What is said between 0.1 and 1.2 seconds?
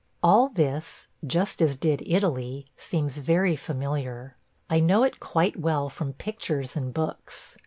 All this,